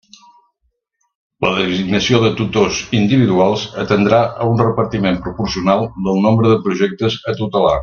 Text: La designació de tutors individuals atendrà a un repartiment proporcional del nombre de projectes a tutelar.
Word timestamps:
La 1.45 1.51
designació 1.57 2.21
de 2.23 2.31
tutors 2.39 2.79
individuals 3.01 3.67
atendrà 3.85 4.23
a 4.31 4.49
un 4.55 4.59
repartiment 4.65 5.21
proporcional 5.27 5.87
del 6.09 6.21
nombre 6.29 6.53
de 6.55 6.61
projectes 6.67 7.21
a 7.27 7.37
tutelar. 7.45 7.77